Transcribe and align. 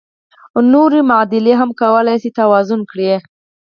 نورې 0.73 0.99
معادلې 1.09 1.53
هم 1.59 1.69
کولای 1.81 2.17
شئ 2.21 2.29
توازن 2.39 2.81
کړئ. 2.91 3.09